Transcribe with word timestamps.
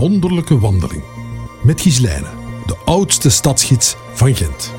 wonderlijke 0.00 0.58
wandeling. 0.58 1.02
Met 1.62 1.80
Gislijne, 1.80 2.28
de 2.66 2.76
oudste 2.84 3.30
stadsgids 3.30 3.96
van 4.12 4.34
Gent. 4.34 4.72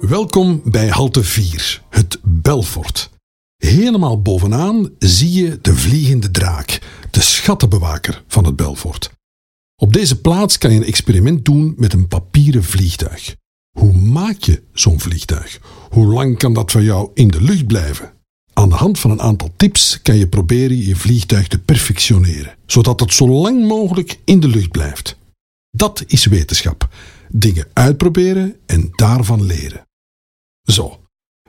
Welkom 0.00 0.60
bij 0.64 0.88
halte 0.88 1.22
4, 1.22 1.82
het 1.88 2.18
Belfort. 2.22 3.10
Helemaal 3.56 4.22
bovenaan 4.22 4.90
zie 4.98 5.32
je 5.32 5.58
de 5.62 5.74
vliegende 5.74 6.30
draak, 6.30 6.80
de 7.10 7.20
schattenbewaker 7.20 8.24
van 8.26 8.44
het 8.44 8.56
Belfort. 8.56 9.10
Op 9.76 9.92
deze 9.92 10.20
plaats 10.20 10.58
kan 10.58 10.72
je 10.72 10.76
een 10.76 10.86
experiment 10.86 11.44
doen 11.44 11.74
met 11.76 11.92
een 11.92 12.08
papieren 12.08 12.64
vliegtuig. 12.64 13.36
Hoe 13.78 13.92
maak 13.92 14.40
je 14.40 14.62
zo'n 14.72 15.00
vliegtuig? 15.00 15.60
Hoe 15.90 16.06
lang 16.06 16.38
kan 16.38 16.52
dat 16.52 16.70
van 16.70 16.82
jou 16.82 17.10
in 17.14 17.28
de 17.28 17.42
lucht 17.42 17.66
blijven? 17.66 18.17
Aan 18.58 18.68
de 18.68 18.74
hand 18.74 18.98
van 18.98 19.10
een 19.10 19.20
aantal 19.20 19.50
tips 19.56 20.02
kan 20.02 20.16
je 20.16 20.28
proberen 20.28 20.76
je 20.76 20.96
vliegtuig 20.96 21.48
te 21.48 21.58
perfectioneren, 21.58 22.54
zodat 22.66 23.00
het 23.00 23.12
zo 23.12 23.28
lang 23.28 23.66
mogelijk 23.66 24.18
in 24.24 24.40
de 24.40 24.48
lucht 24.48 24.70
blijft. 24.70 25.16
Dat 25.70 26.04
is 26.06 26.24
wetenschap. 26.26 26.88
Dingen 27.28 27.66
uitproberen 27.72 28.56
en 28.66 28.88
daarvan 28.90 29.44
leren. 29.44 29.86
Zo, 30.62 31.00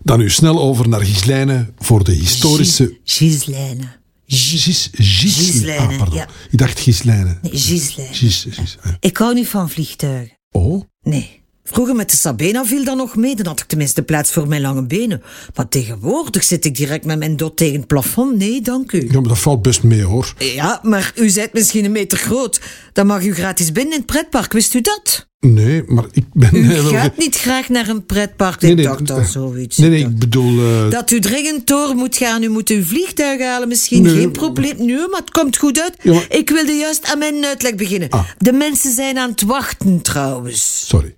dan 0.02 0.20
nu 0.20 0.30
snel 0.30 0.60
over 0.60 0.90
naar 0.90 1.02
Gislijne 1.02 1.74
voor 1.78 2.04
de 2.04 2.12
historische... 2.12 2.98
Gislijne. 3.04 3.98
Gis, 4.26 4.90
Gislijne, 4.94 5.88
ah, 5.88 5.98
pardon. 5.98 6.16
ja. 6.16 6.28
Ik 6.52 6.58
dacht 6.58 6.80
Gislijne. 6.80 7.38
Nee, 7.42 7.58
Gislijne. 7.58 8.14
Gis, 8.14 8.46
Gis, 8.50 8.78
ah. 8.82 8.94
Ik 9.00 9.18
hou 9.18 9.34
niet 9.34 9.48
van 9.48 9.70
vliegtuigen. 9.70 10.38
Oh, 10.52 10.84
Nee. 11.02 11.39
Vroeger 11.72 11.96
met 11.96 12.12
de 12.12 12.18
Sabena 12.18 12.66
viel 12.66 12.84
dat 12.84 12.98
nog 12.98 13.16
mee, 13.16 13.36
dan 13.36 13.46
had 13.46 13.60
ik 13.60 13.66
tenminste 13.68 14.02
plaats 14.04 14.32
voor 14.32 14.48
mijn 14.48 14.62
lange 14.62 14.86
benen. 14.86 15.22
Maar 15.56 15.68
tegenwoordig 15.70 16.44
zit 16.44 16.66
ik 16.66 16.76
direct 16.76 17.06
met 17.06 17.20
mijn 17.20 17.38
dot 17.38 17.58
tegen 17.58 17.76
het 17.78 17.88
plafond. 17.88 18.38
Nee, 18.38 18.62
dank 18.62 18.92
u. 18.92 19.08
ja, 19.12 19.20
maar 19.20 19.30
dat 19.30 19.40
valt 19.40 19.62
best 19.62 19.84
mee 19.84 20.04
hoor. 20.04 20.34
Ja, 20.38 20.80
maar 20.84 21.12
u 21.16 21.34
bent 21.34 21.54
misschien 21.54 21.86
een 21.86 21.92
meter 21.92 22.18
groot. 22.18 22.62
Dan 22.94 23.08
mag 23.08 23.24
u 23.24 23.34
gratis 23.34 23.72
binnen 23.72 23.94
in 23.94 23.98
het 24.00 24.08
pretpark, 24.08 24.54
wist 24.54 24.74
u 24.74 24.82
dat? 24.82 25.28
Nee, 25.40 25.84
maar 25.88 26.06
ik 26.12 26.26
ben... 26.34 26.56
U 26.56 26.66
heel 26.74 26.84
gaat 26.84 27.18
niet 27.18 27.36
graag 27.36 27.70
naar 27.70 27.88
een 27.90 28.06
pretpark, 28.06 28.62
Nee, 28.62 28.72
ik 28.72 28.78
nee, 28.78 28.86
dacht 28.86 29.12
al 29.12 29.24
zoiets. 29.24 29.78
Nee, 29.78 29.90
nee, 29.90 30.00
Ik 30.00 30.20
bedoel... 30.20 30.60
eh, 30.60 30.90
Dat 30.90 31.12
u 31.12 31.20
dringend 31.20 31.68
door 31.68 31.96
moet 31.96 32.18
gaan. 32.18 32.44
U 32.44 32.50
moet 32.50 32.70
uw 32.70 32.84
vliegtuig 32.84 33.42
halen, 33.42 33.68
misschien 33.68 34.06
geen 34.10 34.32
probleem. 34.32 34.76
Nee, 34.86 34.96
maar 34.98 35.20
het 35.20 35.32
komt 35.32 35.58
goed 35.58 35.82
uit. 35.82 35.94
Ja, 36.02 36.14
maar- 36.14 36.26
Ik 36.30 36.50
wilde 36.50 36.72
juist 36.74 37.06
aan 37.06 37.18
mijn 37.20 37.46
uitleg 37.46 37.76
beginnen. 37.76 38.10
Ah. 38.10 38.24
De 38.38 38.52
mensen 38.52 38.94
zijn 38.94 39.18
aan 39.18 39.30
het 39.30 39.42
wachten, 39.42 40.02
trouwens. 40.02 40.84
Sorry. 40.88 41.16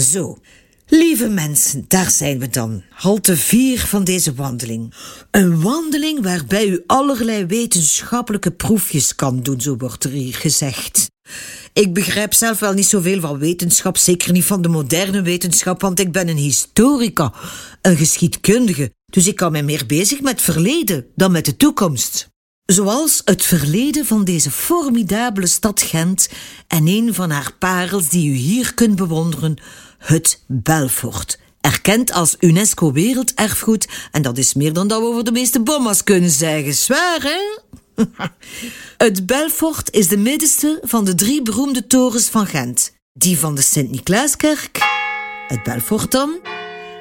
Zo. 0.00 0.38
Lieve 0.86 1.28
mensen, 1.28 1.84
daar 1.88 2.10
zijn 2.10 2.38
we 2.38 2.48
dan. 2.48 2.82
Halte 2.90 3.36
4 3.36 3.78
van 3.78 4.04
deze 4.04 4.34
wandeling. 4.34 4.94
Een 5.30 5.62
wandeling 5.62 6.22
waarbij 6.22 6.66
u 6.68 6.82
allerlei 6.86 7.46
wetenschappelijke 7.46 8.50
proefjes 8.50 9.14
kan 9.14 9.42
doen, 9.42 9.60
zo 9.60 9.76
wordt 9.76 10.04
er 10.04 10.10
hier 10.10 10.34
gezegd. 10.34 11.10
Ik 11.72 11.94
begrijp 11.94 12.34
zelf 12.34 12.58
wel 12.58 12.72
niet 12.72 12.86
zoveel 12.86 13.20
van 13.20 13.38
wetenschap, 13.38 13.96
zeker 13.96 14.32
niet 14.32 14.44
van 14.44 14.62
de 14.62 14.68
moderne 14.68 15.22
wetenschap, 15.22 15.80
want 15.80 16.00
ik 16.00 16.12
ben 16.12 16.28
een 16.28 16.36
historica, 16.36 17.32
een 17.82 17.96
geschiedkundige. 17.96 18.92
Dus 19.06 19.26
ik 19.26 19.40
hou 19.40 19.52
mij 19.52 19.62
meer 19.62 19.86
bezig 19.86 20.20
met 20.20 20.42
verleden 20.42 21.06
dan 21.14 21.32
met 21.32 21.44
de 21.44 21.56
toekomst. 21.56 22.28
Zoals 22.66 23.22
het 23.24 23.42
verleden 23.42 24.06
van 24.06 24.24
deze 24.24 24.50
formidabele 24.50 25.46
stad 25.46 25.82
Gent 25.82 26.28
en 26.66 26.86
een 26.86 27.14
van 27.14 27.30
haar 27.30 27.52
parels 27.58 28.08
die 28.08 28.30
u 28.30 28.34
hier 28.34 28.74
kunt 28.74 28.96
bewonderen, 28.96 29.56
het 30.00 30.44
Belfort. 30.46 31.38
Erkend 31.60 32.12
als 32.12 32.36
UNESCO 32.38 32.92
Werelderfgoed 32.92 33.88
en 34.10 34.22
dat 34.22 34.38
is 34.38 34.54
meer 34.54 34.72
dan 34.72 34.88
dat 34.88 35.00
we 35.00 35.06
over 35.06 35.24
de 35.24 35.32
meeste 35.32 35.60
bommas 35.60 36.04
kunnen 36.04 36.30
zeggen. 36.30 36.74
Zwaar, 36.74 37.22
hè? 37.22 37.58
Het 39.06 39.26
Belfort 39.26 39.90
is 39.92 40.08
de 40.08 40.16
middenste 40.16 40.78
van 40.82 41.04
de 41.04 41.14
drie 41.14 41.42
beroemde 41.42 41.86
torens 41.86 42.28
van 42.28 42.46
Gent. 42.46 42.92
Die 43.12 43.38
van 43.38 43.54
de 43.54 43.62
Sint-Niklaaskerk, 43.62 44.78
het 45.48 45.62
Belfort 45.62 46.10
dan 46.10 46.38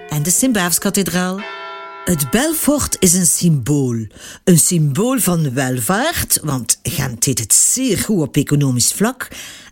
en 0.10 0.24
de 0.24 0.32
Sint-Baafskathedraal. 0.32 1.42
Het 2.06 2.30
Belfort 2.30 2.98
is 3.00 3.14
een 3.14 3.26
symbool. 3.26 4.08
Een 4.44 4.60
symbool 4.60 5.20
van 5.20 5.54
welvaart, 5.54 6.40
want 6.44 6.80
Gent 6.84 7.26
deed 7.26 7.40
het 7.40 7.54
zeer 7.54 7.98
goed 7.98 8.22
op 8.22 8.38
economisch 8.38 8.94
vlak. 8.94 9.28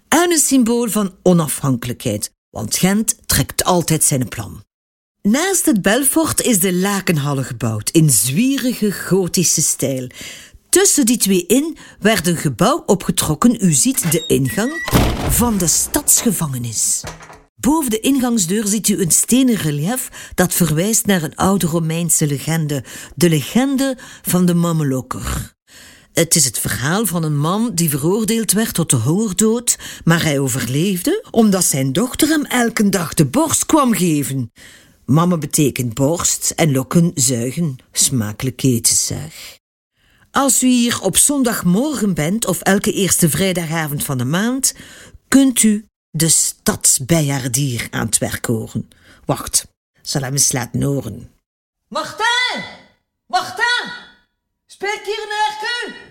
En 0.07 0.31
een 0.31 0.37
symbool 0.37 0.89
van 0.89 1.15
onafhankelijkheid, 1.23 2.31
want 2.57 2.77
Gent 2.77 3.15
trekt 3.25 3.63
altijd 3.63 4.03
zijn 4.03 4.27
plan. 4.27 4.63
Naast 5.21 5.65
het 5.65 5.81
Belfort 5.81 6.41
is 6.41 6.59
de 6.59 6.73
Lakenhalle 6.73 7.43
gebouwd 7.43 7.89
in 7.89 8.09
zwierige 8.09 8.91
gotische 8.91 9.61
stijl. 9.61 10.07
Tussen 10.69 11.05
die 11.05 11.17
twee 11.17 11.45
in 11.45 11.77
werd 11.99 12.27
een 12.27 12.37
gebouw 12.37 12.83
opgetrokken, 12.85 13.57
u 13.59 13.71
ziet 13.71 14.11
de 14.11 14.23
ingang, 14.27 14.71
van 15.29 15.57
de 15.57 15.67
stadsgevangenis. 15.67 17.03
Boven 17.55 17.89
de 17.89 17.99
ingangsdeur 17.99 18.67
ziet 18.67 18.87
u 18.87 19.01
een 19.01 19.11
stenen 19.11 19.55
relief 19.55 20.31
dat 20.35 20.53
verwijst 20.53 21.05
naar 21.05 21.23
een 21.23 21.35
oude 21.35 21.67
Romeinse 21.67 22.27
legende, 22.27 22.83
de 23.15 23.29
legende 23.29 23.97
van 24.21 24.45
de 24.45 24.53
Mammelokker. 24.53 25.56
Het 26.17 26.35
is 26.35 26.45
het 26.45 26.59
verhaal 26.59 27.05
van 27.05 27.23
een 27.23 27.37
man 27.37 27.71
die 27.73 27.89
veroordeeld 27.89 28.51
werd 28.51 28.73
tot 28.73 28.89
de 28.89 28.95
hongerdood, 28.95 29.77
maar 30.03 30.23
hij 30.23 30.39
overleefde 30.39 31.25
omdat 31.31 31.63
zijn 31.63 31.93
dochter 31.93 32.27
hem 32.27 32.45
elke 32.45 32.89
dag 32.89 33.13
de 33.13 33.25
borst 33.25 33.65
kwam 33.65 33.93
geven. 33.93 34.51
Mamme 35.05 35.37
betekent 35.37 35.93
borst 35.93 36.51
en 36.55 36.71
lokken 36.71 37.11
zuigen. 37.15 37.75
Smakelijk 37.91 38.63
eten, 38.63 38.95
zeg. 38.95 39.57
Als 40.31 40.63
u 40.63 40.67
hier 40.67 41.01
op 41.01 41.17
zondagmorgen 41.17 42.13
bent 42.13 42.45
of 42.45 42.61
elke 42.61 42.91
eerste 42.91 43.29
vrijdagavond 43.29 44.03
van 44.03 44.17
de 44.17 44.25
maand, 44.25 44.73
kunt 45.27 45.63
u 45.63 45.85
de 46.09 46.29
stadsbijaardier 46.29 47.87
aan 47.91 48.05
het 48.05 48.17
werk 48.17 48.45
horen. 48.45 48.89
Wacht, 49.25 49.67
zal 50.01 50.21
hem 50.21 50.33
eens 50.33 50.51
laten 50.51 50.81
horen. 50.83 51.31
Martin! 51.87 52.77
Speel 54.77 54.93
ik 54.93 55.05
hier 55.05 55.23
een 55.23 55.31
erke? 55.47 56.06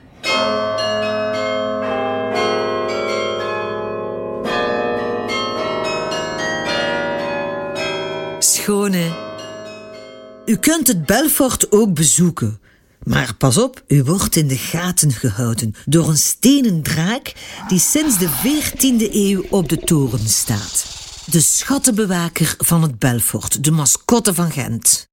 Schone. 8.67 9.15
U 10.47 10.57
kunt 10.57 10.87
het 10.87 11.07
Belfort 11.07 11.73
ook 11.73 11.95
bezoeken. 11.95 12.61
Maar 13.03 13.35
pas 13.35 13.59
op, 13.59 13.83
u 13.89 14.03
wordt 14.03 14.37
in 14.37 14.49
de 14.49 14.57
gaten 14.57 15.13
gehouden 15.13 15.75
door 15.85 16.09
een 16.09 16.17
stenen 16.17 16.83
draak 16.83 17.35
die 17.69 17.79
sinds 17.79 18.19
de 18.19 18.29
14e 18.29 19.13
eeuw 19.13 19.45
op 19.51 19.69
de 19.69 19.79
toren 19.79 20.29
staat. 20.29 20.87
De 21.31 21.41
schattenbewaker 21.41 22.55
van 22.59 22.83
het 22.83 22.99
Belfort, 22.99 23.65
de 23.65 23.71
mascotte 23.71 24.35
van 24.35 24.51
Gent. 24.51 25.09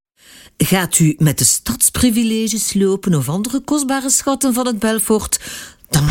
Gaat 0.56 0.98
u 0.98 1.14
met 1.18 1.38
de 1.38 1.44
stadsprivileges 1.44 2.74
lopen 2.74 3.14
of 3.14 3.28
andere 3.28 3.60
kostbare 3.60 4.10
schatten 4.10 4.54
van 4.54 4.66
het 4.66 4.78
Belfort, 4.78 5.40
dan 5.88 6.08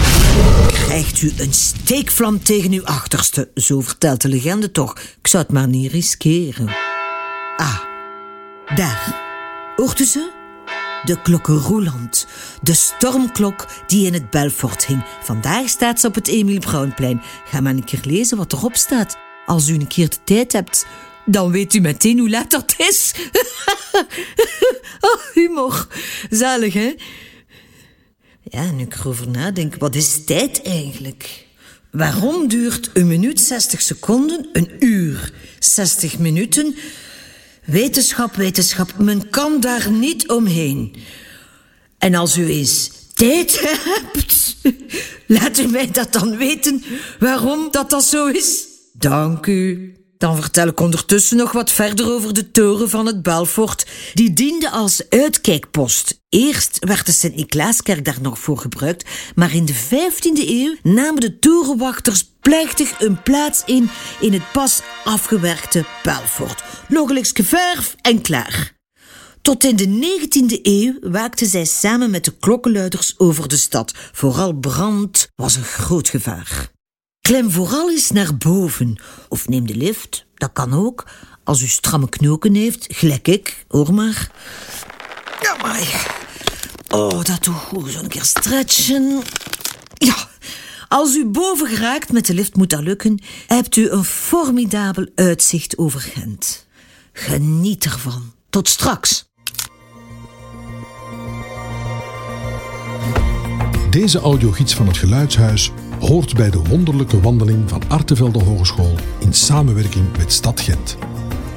krijgt 0.68 1.22
u 1.22 1.31
een 1.38 1.54
steekvlam 1.54 2.44
tegen 2.44 2.72
uw 2.72 2.86
achterste. 2.86 3.50
Zo 3.56 3.81
vertelt 3.81 4.22
de 4.22 4.28
legende 4.28 4.72
toch. 4.72 5.00
Ik 5.00 5.28
zou 5.28 5.44
het 5.44 5.52
maar 5.52 5.68
niet 5.68 5.92
riskeren. 5.92 6.68
Ah, 7.58 7.80
daar. 8.76 9.22
Hoort 9.76 10.00
u 10.00 10.06
ze? 10.06 10.31
De 11.04 11.22
klokken 11.22 11.58
Roeland. 11.58 12.28
De 12.62 12.74
stormklok 12.74 13.68
die 13.88 14.06
in 14.06 14.14
het 14.14 14.30
Belfort 14.30 14.86
hing. 14.86 15.04
Vandaag 15.24 15.70
staat 15.70 16.00
ze 16.00 16.08
op 16.08 16.16
het 16.16 16.28
Emile 16.28 16.60
Brownplein. 16.60 17.22
Ga 17.46 17.62
maar 17.62 17.74
een 17.74 17.84
keer 17.84 18.02
lezen 18.04 18.38
wat 18.38 18.54
erop 18.54 18.75
staat. 18.75 19.18
Als 19.46 19.68
u 19.68 19.74
een 19.74 19.88
keer 19.88 20.10
de 20.10 20.18
tijd 20.24 20.52
hebt, 20.52 20.86
dan 21.25 21.51
weet 21.51 21.73
u 21.73 21.79
meteen 21.79 22.19
hoe 22.19 22.29
laat 22.29 22.51
dat 22.51 22.73
is. 22.78 23.13
oh, 25.07 25.22
humor. 25.34 25.88
Zalig, 26.30 26.74
hè? 26.74 26.95
Ja, 28.44 28.71
nu 28.71 28.83
ik 28.83 28.95
erover 28.95 29.30
nadenk, 29.30 29.75
wat 29.75 29.95
is 29.95 30.25
tijd 30.25 30.62
eigenlijk? 30.62 31.45
Waarom 31.92 32.48
duurt 32.48 32.89
een 32.94 33.07
minuut 33.07 33.39
60 33.42 33.81
seconden 33.81 34.50
een 34.53 34.69
uur 34.80 35.33
60 35.59 36.19
minuten? 36.19 36.75
Wetenschap, 37.65 38.36
wetenschap, 38.36 38.98
men 38.98 39.30
kan 39.30 39.59
daar 39.59 39.92
niet 39.92 40.30
omheen. 40.30 40.95
En 41.98 42.15
als 42.15 42.38
u 42.38 42.48
eens 42.48 42.92
tijd 43.13 43.59
hebt, 43.86 44.56
laat 45.27 45.59
u 45.59 45.68
mij 45.68 45.92
dat 45.92 46.13
dan 46.13 46.38
weten 46.38 46.83
waarom 47.19 47.68
dat, 47.71 47.89
dat 47.89 48.03
zo 48.03 48.27
is. 48.27 48.68
Dank 48.94 49.45
u. 49.45 49.94
Dan 50.24 50.42
vertel 50.42 50.68
ik 50.68 50.80
ondertussen 50.80 51.38
nog 51.38 51.52
wat 51.52 51.72
verder 51.72 52.12
over 52.12 52.34
de 52.34 52.52
toren 52.52 52.90
van 52.90 53.06
het 53.06 53.22
Belfort. 53.22 53.88
Die 54.14 54.34
diende 54.34 54.70
als 54.70 55.10
uitkijkpost. 55.10 56.22
Eerst 56.30 56.78
werd 56.80 57.06
de 57.06 57.12
Sint-Niklaaskerk 57.12 58.06
daar 58.06 58.22
nog 58.22 58.40
voor 58.40 58.58
gebruikt, 58.58 59.10
maar 59.36 59.54
in 59.54 59.66
de 59.66 59.74
15e 59.74 60.48
eeuw 60.48 60.75
namen 60.84 61.22
de 61.22 61.40
torenwachters 61.40 62.36
plechtig 62.40 63.00
een 63.00 63.22
plaats 63.22 63.64
in 63.66 63.90
in 64.20 64.34
het 64.34 64.52
pas 64.52 64.81
afgewerkte 65.04 65.86
Belfort. 66.04 66.64
Nog 66.88 67.10
een 67.10 67.25
verf 67.46 67.96
en 68.02 68.22
klaar. 68.22 68.74
Tot 69.42 69.64
in 69.64 69.75
de 69.75 70.18
19e 70.20 70.60
eeuw 70.62 71.12
waakten 71.12 71.48
zij 71.48 71.66
samen 71.66 72.12
met 72.12 72.25
de 72.25 72.34
klokkenluiders 72.40 73.14
over 73.18 73.48
de 73.48 73.58
stad. 73.58 73.94
Vooral 74.12 74.54
brand 74.54 75.28
was 75.36 75.56
een 75.56 75.64
groot 75.64 76.10
gevaar. 76.10 76.72
Klem 77.28 77.52
vooral 77.52 77.90
eens 77.90 78.12
naar 78.12 78.38
boven. 78.38 78.96
Of 79.30 79.48
neem 79.48 79.68
de 79.68 79.75
lift, 79.75 80.25
dat 80.36 80.50
kan 80.54 80.74
ook. 80.74 81.06
Als 81.44 81.62
u 81.62 81.68
stramme 81.68 82.10
knoken 82.10 82.56
heeft, 82.56 82.86
gelijk 82.90 83.28
ik, 83.28 83.66
hoor 83.68 83.94
maar. 83.94 84.31
Ja, 85.42 85.56
maar... 85.62 86.16
Oh, 86.90 87.24
dat 87.24 87.44
doe 87.44 87.54
goed. 87.54 87.92
Zo 87.92 88.00
een 88.00 88.08
keer 88.08 88.24
stretchen. 88.24 89.22
Ja, 89.94 90.16
als 90.88 91.16
u 91.16 91.25
boven 91.25 91.68
geraakt 91.68 92.12
met 92.12 92.25
de 92.25 92.34
lift 92.34 92.56
moet 92.56 92.70
dat 92.70 92.81
lukken, 92.81 93.22
hebt 93.48 93.75
u 93.75 93.90
een 93.90 94.04
formidabel 94.04 95.08
uitzicht 95.16 95.78
over 95.78 96.00
Gent. 96.00 96.68
Geniet 97.14 97.86
ervan. 97.86 98.34
Tot 98.50 98.70
straks. 98.70 99.25
Deze 103.90 104.20
audiogids 104.20 104.74
van 104.74 104.88
het 104.88 104.98
Geluidshuis 104.98 105.72
hoort 106.07 106.35
bij 106.35 106.50
de 106.50 106.63
wonderlijke 106.63 107.19
wandeling 107.19 107.69
van 107.69 107.81
Artevelde 107.88 108.44
Hogeschool 108.44 108.95
in 109.19 109.33
samenwerking 109.33 110.05
met 110.17 110.31
Stad 110.31 110.61
Gent. 110.61 110.97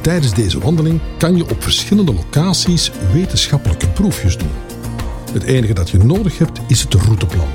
Tijdens 0.00 0.34
deze 0.34 0.58
wandeling 0.58 1.00
kan 1.18 1.36
je 1.36 1.50
op 1.50 1.62
verschillende 1.62 2.14
locaties 2.14 2.90
wetenschappelijke 3.12 3.88
proefjes 3.88 4.36
doen. 4.36 4.50
Het 5.32 5.42
enige 5.42 5.72
dat 5.72 5.90
je 5.90 5.98
nodig 5.98 6.38
hebt 6.38 6.60
is 6.68 6.82
het 6.82 6.94
routeplan. 6.94 7.48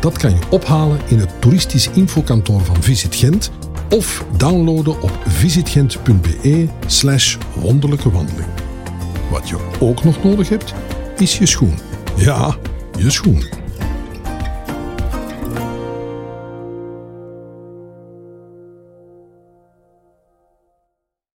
Dat 0.00 0.18
kan 0.18 0.30
je 0.30 0.40
ophalen 0.50 1.00
in 1.08 1.18
het 1.18 1.40
toeristisch 1.40 1.90
infokantoor 1.90 2.60
van 2.60 2.82
Visit 2.82 3.14
Gent 3.14 3.50
of 3.90 4.24
downloaden 4.36 5.02
op 5.02 5.18
visitgent.be 5.26 6.68
slash 6.86 7.36
wonderlijke 7.54 8.10
wandeling. 8.10 8.48
Wat 9.30 9.48
je 9.48 9.56
ook 9.80 10.04
nog 10.04 10.22
nodig 10.22 10.48
hebt, 10.48 10.74
is 11.16 11.38
je 11.38 11.46
schoen. 11.46 11.74
Ja, 12.16 12.56
je 12.98 13.10
schoen. 13.10 13.59